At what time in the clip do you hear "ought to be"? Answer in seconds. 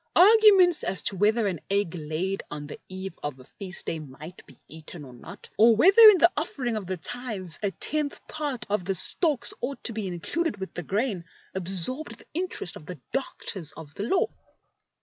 9.61-10.07